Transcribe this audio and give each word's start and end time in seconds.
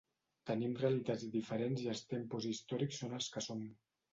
Tenim 0.49 0.71
realitats 0.79 1.27
diferents 1.35 1.85
i 1.85 1.91
els 1.93 2.03
tempos 2.15 2.51
històrics 2.55 3.03
són 3.05 3.17
els 3.21 3.33
que 3.37 3.49
són. 3.51 3.63